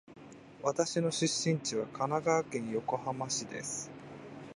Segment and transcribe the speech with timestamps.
[0.63, 3.91] 私の出身地は神奈川県横浜市です。